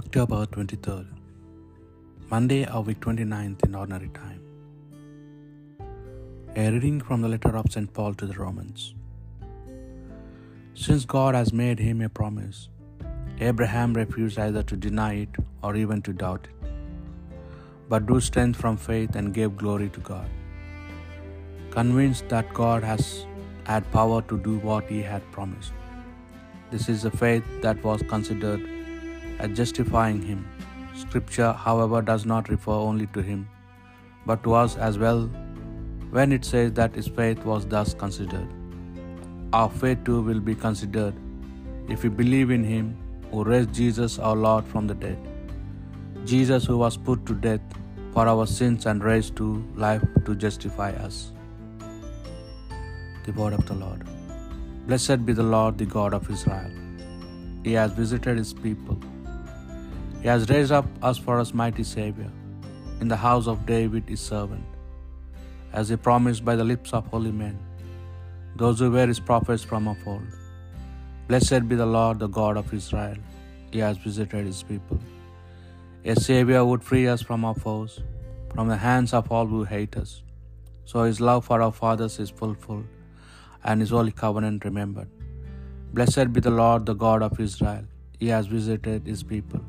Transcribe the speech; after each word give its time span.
October 0.00 0.38
23rd, 0.54 1.06
Monday 2.30 2.66
of 2.66 2.88
week 2.88 2.98
29th 3.04 3.64
in 3.66 3.76
ordinary 3.82 4.10
time. 4.16 4.42
A 6.62 6.66
reading 6.74 6.98
from 7.06 7.22
the 7.22 7.30
letter 7.34 7.52
of 7.60 7.70
St. 7.74 7.90
Paul 7.94 8.12
to 8.20 8.26
the 8.30 8.36
Romans. 8.42 8.82
Since 10.74 11.06
God 11.14 11.38
has 11.38 11.52
made 11.62 11.78
him 11.78 12.02
a 12.08 12.10
promise, 12.20 12.68
Abraham 13.40 13.94
refused 13.94 14.38
either 14.38 14.62
to 14.64 14.76
deny 14.76 15.14
it 15.22 15.40
or 15.62 15.72
even 15.84 16.02
to 16.02 16.12
doubt 16.12 16.46
it, 16.52 16.68
but 17.88 18.04
drew 18.04 18.20
strength 18.20 18.60
from 18.66 18.76
faith 18.76 19.16
and 19.16 19.32
gave 19.40 19.56
glory 19.64 19.88
to 19.98 20.00
God, 20.12 20.28
convinced 21.70 22.28
that 22.36 22.56
God 22.62 22.90
has 22.92 23.24
had 23.64 23.92
power 23.98 24.20
to 24.30 24.38
do 24.52 24.58
what 24.58 24.84
he 24.94 25.00
had 25.00 25.32
promised. 25.32 25.72
This 26.70 26.90
is 26.90 27.06
a 27.06 27.18
faith 27.26 27.44
that 27.62 27.82
was 27.82 28.02
considered 28.14 28.72
as 29.38 29.56
justifying 29.56 30.22
him. 30.22 30.46
Scripture, 30.94 31.52
however, 31.52 32.02
does 32.02 32.24
not 32.24 32.48
refer 32.48 32.72
only 32.72 33.06
to 33.08 33.20
him, 33.20 33.48
but 34.24 34.42
to 34.44 34.54
us 34.54 34.76
as 34.76 34.98
well 34.98 35.28
when 36.10 36.32
it 36.32 36.44
says 36.44 36.72
that 36.72 36.94
his 36.94 37.08
faith 37.08 37.44
was 37.44 37.66
thus 37.66 37.94
considered. 37.94 38.48
Our 39.52 39.70
faith 39.70 40.04
too 40.04 40.22
will 40.22 40.40
be 40.40 40.54
considered 40.54 41.14
if 41.88 42.02
we 42.02 42.08
believe 42.08 42.50
in 42.50 42.64
him 42.64 42.96
who 43.30 43.44
raised 43.44 43.72
Jesus 43.74 44.18
our 44.18 44.36
Lord 44.36 44.66
from 44.66 44.86
the 44.86 44.94
dead. 44.94 45.18
Jesus, 46.24 46.64
who 46.64 46.76
was 46.78 46.96
put 46.96 47.24
to 47.26 47.34
death 47.34 47.60
for 48.12 48.26
our 48.26 48.46
sins 48.46 48.86
and 48.86 49.04
raised 49.04 49.36
to 49.36 49.64
life 49.76 50.02
to 50.24 50.34
justify 50.34 50.90
us. 50.92 51.32
The 53.24 53.32
word 53.32 53.52
of 53.52 53.66
the 53.66 53.74
Lord. 53.74 54.04
Blessed 54.86 55.26
be 55.26 55.32
the 55.32 55.42
Lord, 55.42 55.78
the 55.78 55.84
God 55.84 56.14
of 56.14 56.30
Israel. 56.30 56.70
He 57.64 57.72
has 57.72 57.92
visited 57.92 58.38
his 58.38 58.52
people. 58.52 58.98
He 60.26 60.30
has 60.30 60.46
raised 60.50 60.72
up 60.76 60.86
us 61.08 61.18
for 61.24 61.34
us 61.40 61.50
mighty 61.58 61.84
Saviour 61.88 62.30
in 63.00 63.10
the 63.10 63.18
house 63.24 63.46
of 63.50 63.58
David 63.68 64.08
his 64.12 64.22
servant, 64.30 64.64
as 65.80 65.90
he 65.90 65.96
promised 66.06 66.42
by 66.48 66.54
the 66.60 66.66
lips 66.70 66.92
of 66.98 67.12
holy 67.12 67.34
men, 67.42 67.54
those 68.62 68.80
who 68.82 68.88
were 68.94 69.06
his 69.10 69.20
prophets 69.28 69.66
from 69.72 69.84
of 69.92 70.00
old. 70.12 70.32
Blessed 71.28 71.68
be 71.68 71.76
the 71.82 71.92
Lord, 71.98 72.18
the 72.24 72.30
God 72.38 72.56
of 72.62 72.74
Israel. 72.78 73.20
He 73.74 73.78
has 73.84 74.00
visited 74.06 74.48
his 74.50 74.64
people. 74.72 74.98
A 76.12 76.16
Saviour 76.26 76.64
would 76.70 76.82
free 76.90 77.04
us 77.14 77.22
from 77.28 77.46
our 77.50 77.60
foes, 77.66 77.94
from 78.54 78.66
the 78.72 78.80
hands 78.88 79.14
of 79.20 79.30
all 79.36 79.46
who 79.54 79.62
hate 79.76 79.96
us. 80.02 80.12
So 80.90 81.06
his 81.10 81.22
love 81.28 81.44
for 81.50 81.60
our 81.68 81.76
fathers 81.84 82.18
is 82.26 82.34
fulfilled, 82.42 82.90
and 83.68 83.86
his 83.86 83.94
holy 83.98 84.16
covenant 84.24 84.68
remembered. 84.70 85.12
Blessed 85.94 86.28
be 86.34 86.44
the 86.50 86.56
Lord, 86.64 86.82
the 86.90 86.98
God 87.06 87.22
of 87.30 87.40
Israel. 87.48 87.86
He 88.24 88.30
has 88.36 88.54
visited 88.58 89.02
his 89.14 89.24
people. 89.34 89.64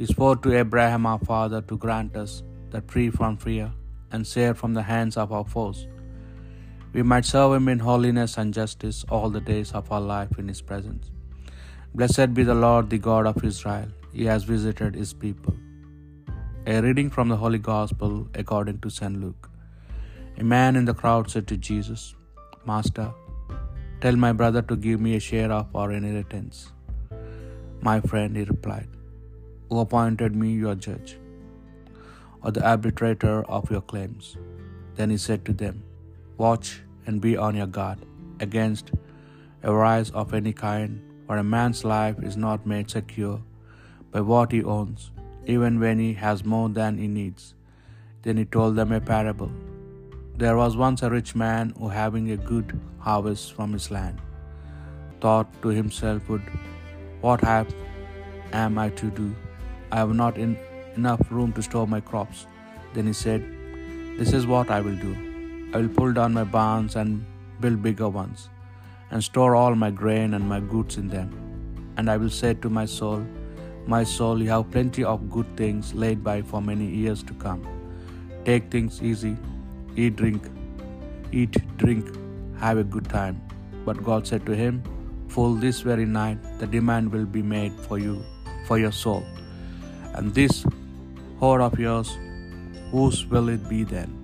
He 0.00 0.06
swore 0.06 0.36
to 0.36 0.52
Abraham 0.58 1.04
our 1.08 1.18
father 1.28 1.58
to 1.70 1.76
grant 1.76 2.14
us 2.16 2.42
that 2.70 2.90
free 2.90 3.08
from 3.16 3.36
fear 3.36 3.66
and 4.10 4.26
safe 4.26 4.56
from 4.60 4.72
the 4.76 4.84
hands 4.90 5.16
of 5.22 5.32
our 5.38 5.44
foes, 5.54 5.80
we 6.94 7.02
might 7.10 7.26
serve 7.30 7.52
him 7.56 7.66
in 7.72 7.80
holiness 7.88 8.38
and 8.38 8.54
justice 8.58 9.04
all 9.10 9.28
the 9.34 9.42
days 9.48 9.72
of 9.72 9.90
our 9.92 10.00
life 10.00 10.38
in 10.38 10.48
his 10.48 10.62
presence. 10.70 11.10
Blessed 11.94 12.32
be 12.38 12.44
the 12.50 12.54
Lord, 12.54 12.88
the 12.88 13.00
God 13.08 13.26
of 13.30 13.44
Israel. 13.44 13.88
He 14.14 14.24
has 14.24 14.44
visited 14.52 14.94
his 14.94 15.12
people. 15.24 15.54
A 16.66 16.80
reading 16.86 17.10
from 17.16 17.28
the 17.32 17.36
Holy 17.42 17.58
Gospel 17.58 18.14
according 18.42 18.78
to 18.78 18.88
St. 19.00 19.20
Luke. 19.24 19.50
A 20.38 20.44
man 20.54 20.76
in 20.76 20.86
the 20.86 20.94
crowd 21.02 21.30
said 21.30 21.46
to 21.48 21.58
Jesus, 21.58 22.14
Master, 22.64 23.12
tell 24.00 24.16
my 24.16 24.32
brother 24.32 24.62
to 24.62 24.76
give 24.76 24.98
me 25.08 25.14
a 25.16 25.20
share 25.28 25.52
of 25.60 25.76
our 25.82 25.92
inheritance. 25.92 26.72
My 27.90 28.00
friend, 28.00 28.34
he 28.34 28.44
replied, 28.44 28.88
who 29.70 29.78
appointed 29.78 30.36
me 30.36 30.52
your 30.52 30.74
judge 30.74 31.16
or 32.42 32.50
the 32.50 32.66
arbitrator 32.68 33.36
of 33.44 33.70
your 33.70 33.80
claims? 33.80 34.36
Then 34.96 35.10
he 35.10 35.16
said 35.16 35.44
to 35.46 35.52
them, 35.52 35.82
Watch 36.36 36.82
and 37.06 37.20
be 37.20 37.36
on 37.36 37.56
your 37.56 37.66
guard 37.78 38.00
against 38.40 38.90
a 39.62 39.72
rise 39.72 40.10
of 40.10 40.34
any 40.34 40.52
kind, 40.52 41.00
for 41.26 41.36
a 41.38 41.44
man's 41.44 41.84
life 41.84 42.18
is 42.28 42.36
not 42.36 42.66
made 42.66 42.90
secure 42.90 43.40
by 44.10 44.20
what 44.20 44.50
he 44.52 44.62
owns, 44.64 45.10
even 45.46 45.78
when 45.78 45.98
he 45.98 46.12
has 46.14 46.44
more 46.44 46.68
than 46.68 46.98
he 46.98 47.06
needs. 47.06 47.54
Then 48.22 48.36
he 48.36 48.44
told 48.44 48.74
them 48.76 48.92
a 48.92 49.00
parable. 49.00 49.52
There 50.36 50.56
was 50.56 50.76
once 50.76 51.02
a 51.02 51.10
rich 51.10 51.34
man 51.34 51.74
who, 51.78 51.88
having 51.88 52.30
a 52.30 52.36
good 52.36 52.78
harvest 52.98 53.52
from 53.52 53.72
his 53.72 53.90
land, 53.90 54.18
thought 55.20 55.48
to 55.62 55.68
himself, 55.68 56.22
what 57.20 57.40
have 57.42 57.72
am 58.52 58.78
I 58.78 58.88
to 59.00 59.10
do? 59.10 59.28
I 59.92 59.96
have 59.96 60.14
not 60.14 60.38
in, 60.38 60.56
enough 60.96 61.20
room 61.30 61.52
to 61.54 61.62
store 61.62 61.86
my 61.86 62.00
crops. 62.00 62.46
Then 62.94 63.06
he 63.06 63.12
said, 63.12 63.42
This 64.18 64.32
is 64.32 64.46
what 64.46 64.70
I 64.70 64.80
will 64.80 64.96
do. 64.96 65.16
I 65.74 65.78
will 65.78 65.88
pull 65.88 66.12
down 66.12 66.32
my 66.32 66.44
barns 66.44 66.96
and 66.96 67.24
build 67.60 67.82
bigger 67.82 68.08
ones, 68.08 68.48
and 69.10 69.22
store 69.22 69.54
all 69.56 69.74
my 69.74 69.90
grain 69.90 70.34
and 70.34 70.48
my 70.48 70.60
goods 70.60 70.96
in 70.96 71.08
them. 71.08 71.28
And 71.96 72.10
I 72.10 72.16
will 72.16 72.30
say 72.30 72.54
to 72.54 72.70
my 72.70 72.86
soul, 72.86 73.26
My 73.86 74.04
soul, 74.04 74.42
you 74.42 74.50
have 74.50 74.70
plenty 74.70 75.02
of 75.02 75.28
good 75.30 75.56
things 75.56 75.92
laid 75.94 76.22
by 76.22 76.42
for 76.42 76.62
many 76.62 76.86
years 76.86 77.22
to 77.24 77.34
come. 77.34 77.66
Take 78.44 78.70
things 78.70 79.02
easy, 79.02 79.36
eat, 79.96 80.16
drink, 80.16 80.48
eat, 81.32 81.56
drink, 81.78 82.06
have 82.58 82.78
a 82.78 82.84
good 82.84 83.08
time. 83.08 83.40
But 83.84 84.04
God 84.04 84.26
said 84.26 84.46
to 84.46 84.54
him, 84.54 84.82
Fool, 85.28 85.54
this 85.54 85.80
very 85.80 86.04
night 86.04 86.38
the 86.60 86.66
demand 86.66 87.12
will 87.12 87.26
be 87.26 87.42
made 87.42 87.72
for 87.88 87.98
you, 87.98 88.22
for 88.66 88.78
your 88.78 88.92
soul. 88.92 89.24
And 90.14 90.34
this 90.34 90.64
hoard 91.38 91.60
of 91.60 91.78
yours, 91.78 92.16
whose 92.90 93.26
will 93.26 93.48
it 93.48 93.68
be 93.68 93.84
then? 93.84 94.16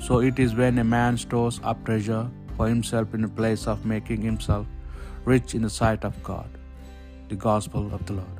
So 0.00 0.20
it 0.20 0.38
is 0.38 0.54
when 0.54 0.78
a 0.78 0.84
man 0.84 1.18
stores 1.18 1.60
up 1.62 1.84
treasure 1.84 2.30
for 2.56 2.68
himself 2.68 3.14
in 3.14 3.24
a 3.24 3.28
place 3.28 3.66
of 3.66 3.84
making 3.84 4.22
himself 4.22 4.66
rich 5.24 5.54
in 5.54 5.62
the 5.62 5.70
sight 5.70 6.04
of 6.04 6.22
God. 6.22 6.48
The 7.28 7.36
Gospel 7.36 7.92
of 7.94 8.06
the 8.06 8.14
Lord. 8.14 8.39